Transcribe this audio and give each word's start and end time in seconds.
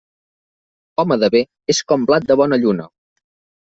Home 1.03 1.19
de 1.25 1.31
bé 1.37 1.43
és 1.77 1.85
com 1.93 2.09
blat 2.11 2.29
de 2.33 2.43
bona 2.45 2.63
lluna. 2.67 2.93